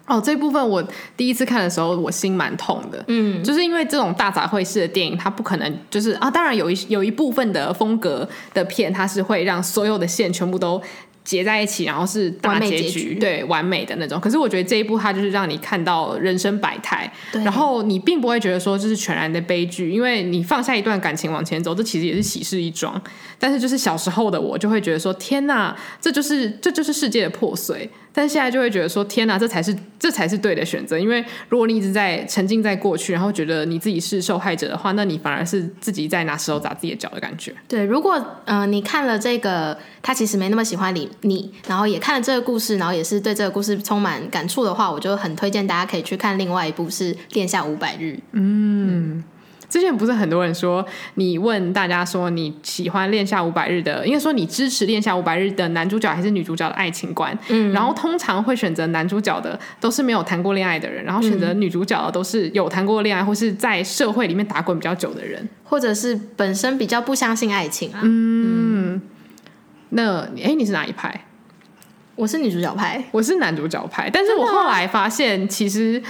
[0.09, 0.83] 哦，这部分我
[1.15, 3.01] 第一次看的时候，我心蛮痛的。
[3.07, 10.81] 嗯，就是因为这种大杂烩式的电影，它不可能就是啊，当然有一有一部分的风格的片，它是会让所有的线全部都
[11.23, 14.19] 结在一起，然后是大结局，结局对，完美的那种。
[14.19, 22.99] 可是我觉得这一部它就是让你看到人生百态，对然后你并不会觉得说这是全然的悲剧，因为你放下一段感情往前走，这其实也是喜事一桩。
[23.37, 27.87] 但是就是小时候的我就会觉得说，天哪，这就是这就是世界的破碎。
[28.13, 30.97] 但现在就会觉得说，天哪，这才是这才是对的选择。
[30.97, 37.53] 因为如果你一直在沉浸在过去，然后觉得你自己是受害者的话，那你反而是自己在拿石头砸自己的脚的感觉。
[37.67, 48.13] 对，如果呃你看了这个，他其实没那么喜欢你，你然后也看了这个故事，然后也是对这个故事充满感触的话，我就很推荐大家可以去看另外一部是《恋下五百日》。
[48.31, 48.88] 嗯。
[49.69, 57.37] 嗯之前不是很多人说，你问大家说你喜欢《恋下五百日》的，应该说你支持《恋下五百日》的男主角还是女主角的爱情观？
[57.49, 67.99] 嗯，然后通常会选择男主角的都是没有谈过恋爱的人，然后选择女主角的都是有谈过恋爱或是在社会里面打滚比较久的人，或者是本身比较不相信爱情啊。
[68.01, 69.01] 嗯，嗯
[69.89, 71.25] 那哎，你是哪一派？
[72.15, 76.01] 我是女主角派，我是男主角派，但是我后来发现其实。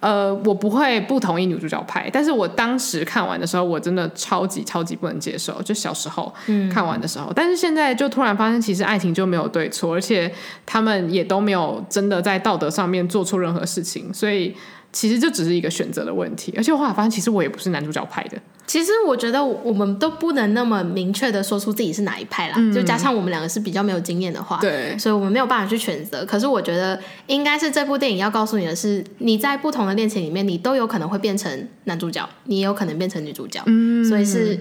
[0.00, 6.32] 呃，我不会不同意女主角拍，但是我当时看完的时候，我真的超级超级不能接受，就小时候
[6.72, 10.32] 看完的时候，嗯、但是现在就突然发现，其实爱情就没有对错，而且
[10.66, 14.56] 他们也都没有真的在道德上面做错任何事情，所以。
[14.92, 18.36] 其实就只是一个选择的问题，而且我后来发现，其实我也不是男主角派的。
[18.66, 26.24] 其实我觉得我们都不能那么明确的说出自己是哪一派啦，嗯、就加上我们两个是比较没有经验的话，对，所以我们没有办法去选择。
[26.24, 33.60] 可是我觉得，应该是这部电影要告诉你的是，你在不同的恋情里面，你都有可能会变成男主角，你也有可能变成女主角。
[33.66, 34.56] 嗯，所以是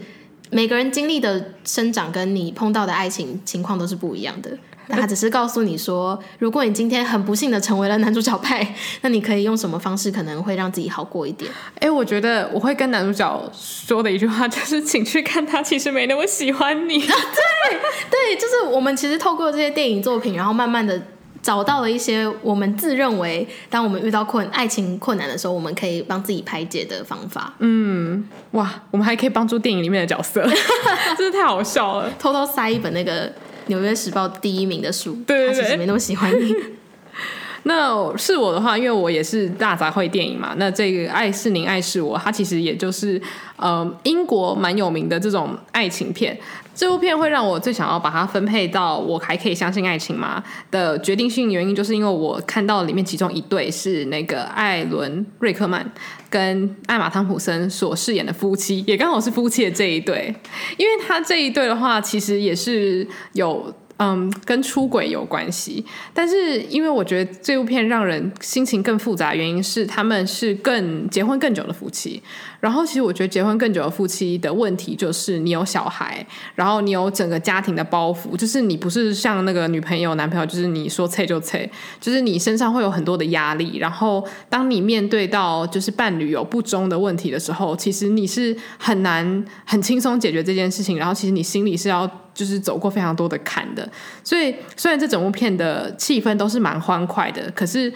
[0.50, 4.58] 每个人经历的生长跟你碰到的爱情情况都是不一样的。
[4.98, 11.50] 他只是告诉你说，如果你今天很不幸的成为了男主角派，那你可以用什么方式可能会让自己好过一点？
[11.76, 17.00] 哎、欸，我觉得我会跟男主角说的一句话就是，请去看他其实没那么喜欢你。
[17.00, 17.08] 对
[18.10, 21.00] 对，就是我们其实透过这些电影作品，然后慢慢的
[21.42, 27.54] 找到了一些我们自认为，当我们遇到困爱情困难的时候，我们可以帮自己排解的方法。
[27.60, 30.42] 嗯，哇，我们还可以帮助电影里面的角色，
[31.16, 32.12] 真是太好笑了。
[32.18, 33.30] 偷偷塞一本那个。
[33.70, 36.54] 《纽约时报》第一名的书，对对对，他其实没那么喜欢你。
[37.64, 40.54] 那是我的话，因为我也是大杂烩电影嘛。
[40.58, 43.22] 那这个《爱是您，爱是我》，它其实也就是
[43.58, 46.38] 呃英国蛮有名的这种爱情片。
[46.80, 55.86] 这部片会让我最想要把它分配到《我还可以相信爱情吗》的决定性原因，就是因为我看到里面其中一对是那个艾伦瑞克曼
[56.30, 60.34] 跟艾玛汤普森所饰演的夫妻，也刚好是夫妻的这一对。
[60.78, 63.74] 因为他这一对的话，其实也是有。
[64.02, 72.24] 嗯，跟出轨有关系，但是因为我觉得这部片让人心情更复杂原因是他们是更结婚更久的夫妻。
[72.62, 83.78] 然后其实我觉得结婚更久的夫妻的问题就是你有小孩，然后你有整个家庭的包袱，就是你不是像那个女朋友男朋友，就是你说催就催，就是你身上会有很多的压力。
[83.80, 90.98] 然后当你面对到就是伴侣有不忠的问题的时候，其实你是很难很轻松解决这件事情。
[90.98, 92.10] 然后其实你心里是要。
[92.40, 93.86] 就是走过非常多的坎的，
[94.24, 97.92] 所以虽然这整部片的气氛都是蛮欢快的，可是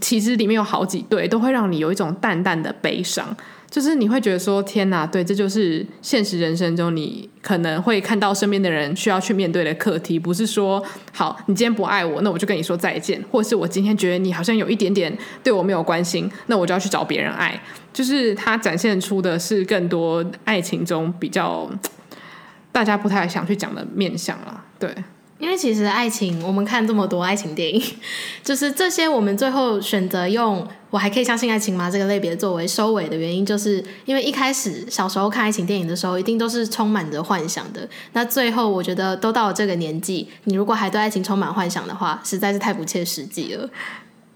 [0.00, 3.24] 其实里面有好几对都会让你有一种淡淡的悲伤，
[3.70, 21.70] 就是你会觉得说天哪，对，这就是现实人生中你可能会看到身边的人需要去面对的课题，不是说好你今天不爱我，那我就跟你说再见，或是我今天觉得你好像有一点点对我没有关心，那我就要去找别人爱，就是它展现出的是更多爱情中比较。
[22.76, 24.94] 大家不太想去讲的面向啦，对，
[25.38, 27.82] 因为其实爱情，我们看这么多爱情电影，
[28.44, 37.88] 就是这些我们最后选择用“我还可以相信爱情吗”这个类别作为收尾的原因，就是因为一开始小时候看爱情电影的时候，一定都是充满着幻想的。
[38.12, 43.66] 那最后我觉得都到了这个年纪，你如果还对爱情充满幻想的话，实在是太不切实际了，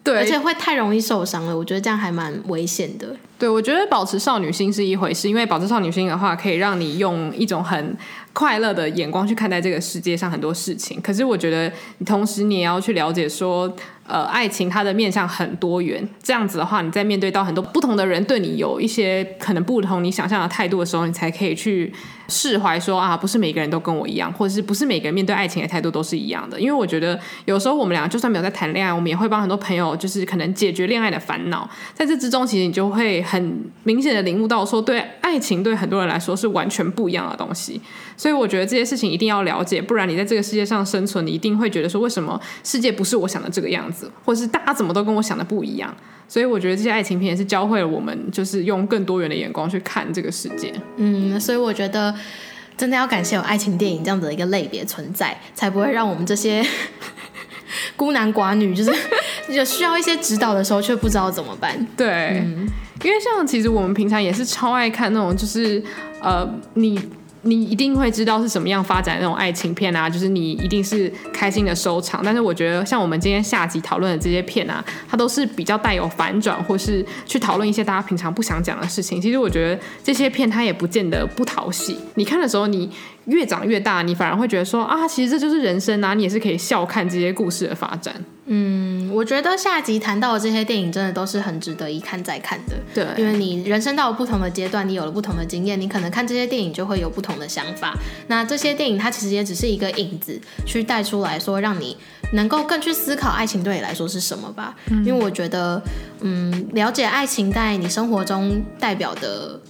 [0.03, 1.55] 对，而且会太容易受伤了。
[1.55, 3.14] 我觉得这样还蛮危险的。
[3.38, 7.97] 对，我觉得保持少女心是一回事，因为保持少女心的话，可以让你用一种很
[8.33, 11.01] 快乐的眼光去看待这个世界上很多事情。
[11.01, 11.72] 可是我觉得，
[12.05, 13.74] 同时你也要去了解说。
[14.11, 21.93] 呃，爱情它的面向很多元，这样子的话，你在面对到很多不同的人对你有一些可能不同你想象的态度的时候，你才可以去
[22.27, 26.61] 释怀说啊，不是每个人都跟我一样，或者是不是每个人面对爱情的态度都是一样的。
[26.61, 31.71] 因为我觉得有时候我们俩就算没有在谈恋爱，我们也会帮很多朋友，就是可能解决恋爱的烦恼。
[31.95, 37.81] 在这之中，其实你就会很明显的领悟到说，对爱情对很多人来说是完全不一样的东西。
[38.17, 44.00] 所以我觉得这些事情一定要了解，不然你在这个世界上生存，你一定会觉得说，为什么世界不是我想的这个样子？
[44.25, 45.95] 或是大家怎么都跟我想的不一样，
[46.29, 50.73] 所以我觉得这些爱情片也是教会了我们，就是用更多元的眼光去看这个世界。
[50.97, 52.15] 嗯，所以我觉得
[52.77, 56.65] 真的要感谢有爱情电影这样子的一个类别存在，才不会让我们这些
[57.97, 58.93] 孤男寡女，就是
[59.53, 61.87] 有需要一些指导的时候却不知道怎么办。
[61.97, 62.67] 对，嗯，
[63.03, 65.83] 因为像其实我们平常也是超爱看那种，就是
[66.21, 67.01] 呃你。
[67.43, 72.20] 你一定会知道是什么样发展那种爱情片啊，就是你一定是开心的收场。
[72.24, 79.20] 但是我觉得像我们今天下集讨论的这些片啊，它都是比较带有反转，或是去讨论一些大家平常不想讲的事情。
[79.20, 81.97] 其实我觉得这些片它也不见得不讨喜。
[82.16, 82.91] 你看的时候，你
[83.26, 88.14] 越长越大，你反而会觉得说啊，其实这就是人生啊，你也是可以笑看这些故事的发展。
[88.53, 92.77] 嗯，我觉得下集谈到的这些电影真的都是很值得一看再看的。
[92.95, 97.97] 对，因为你人生到了不同的阶段，你有了不同的经验，你可能看这些电影就会有不同的想法。
[98.29, 101.97] 那这些电影它其实也只是一个影子，去带出来说，让你
[102.33, 104.77] 能够更去思考爱情对你来说是什么吧。
[104.91, 105.83] 嗯，因为我觉得，
[106.21, 109.61] 嗯，了解爱情在你生活中代表的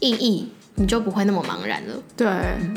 [0.00, 1.94] 意义，你就不会那么茫然了。
[2.16, 2.26] 对。
[2.28, 2.74] 嗯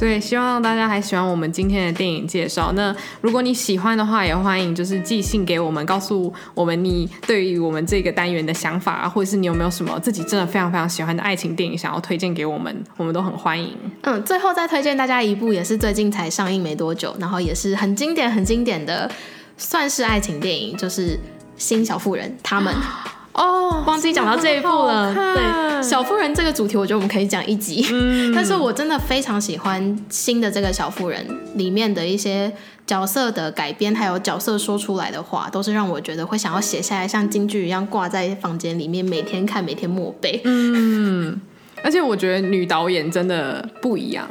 [0.00, 2.72] 所以希望大家还喜欢我们今天的电影介绍。
[2.72, 13.76] 那如果你喜欢的话，也欢迎就是寄信给我们，告诉我们你对于我们这个单元的想法啊，或者是你有没有什么自己真的非常非常喜欢的爱情电影想要推荐给我们，我们都很欢迎。
[14.04, 19.10] 嗯，最后再推荐大家一部，也是最近才上映没多久，然后也是很经典、很经典的，
[19.58, 21.08] 算是爱情电影，就是
[21.58, 22.74] 《新小妇人》他们。
[23.32, 25.14] 哦、oh，忘记讲到这一步了。
[25.14, 27.86] 对，小妇人这个主题，我觉得我们可以讲一集。
[27.92, 31.24] 嗯，但是我真的非常喜欢新的这个小妇人
[31.54, 32.52] 里面的一些
[32.84, 40.40] 角色的改编，还有角色说出来的话，都是让我觉得会想要写下来，像京剧一样挂在房间里面，每天看，每天默背。
[40.44, 41.40] 嗯，
[41.84, 44.28] 而且我觉得女导演真的不一样。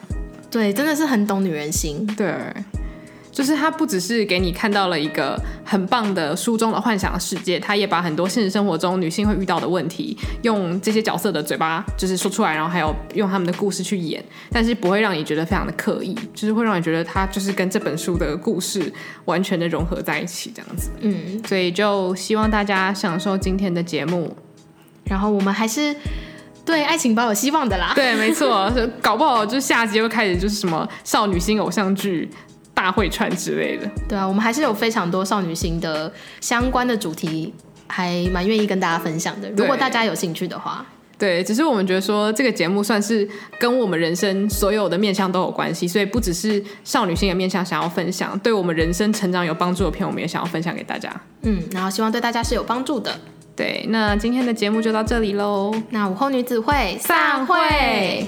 [0.51, 2.05] 对，真的是很懂女人心。
[2.17, 2.27] 对。
[3.39, 14.21] 就是它不只是给你看到了一个很棒的书中的幻想世界，它也把很多现实生活中女性会遇到的问题，用这些角色的嘴巴就是说出来，然后还有用他们的故事去演，
[14.51, 18.91] 但是不会让你觉得非常的刻意，就是会让你觉得它就是跟这本书的故事
[19.23, 20.89] 完全的融合在一起这样子。
[20.99, 24.35] 嗯，所以就希望大家享受今天的节目，
[25.05, 25.95] 然后我们还是
[26.65, 27.93] 对爱情抱有希望的啦。
[27.95, 28.69] 对，没错，
[29.01, 32.29] 搞不好就下集又开始就是什么少女心偶像剧。
[32.79, 36.09] 大会串之类的，对啊，我们还是有非常多少女心的
[36.39, 37.53] 相关的主题，
[37.87, 39.49] 还蛮愿意跟大家分享的。
[39.49, 40.85] 如果大家有兴趣的话，
[41.17, 43.27] 对，只是我们觉得说这个节目算是
[43.59, 51.13] 跟我们人生所有的面向都有关系，所以不只是少女心的面向想要分享，对我们人生成长有帮助的片，我们也想要分享给大家。
[51.41, 53.19] 嗯，然后希望对大家是有帮助的。
[53.57, 58.25] 对，那今天的节目就到这里喽，那午后女子会散会。